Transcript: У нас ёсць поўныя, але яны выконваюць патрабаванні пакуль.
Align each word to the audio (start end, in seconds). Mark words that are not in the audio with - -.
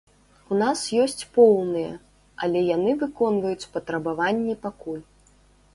У 0.53 0.55
нас 0.61 0.79
ёсць 1.03 1.21
поўныя, 1.35 1.91
але 2.47 2.59
яны 2.75 2.91
выконваюць 3.03 3.69
патрабаванні 3.79 4.59
пакуль. 4.67 5.03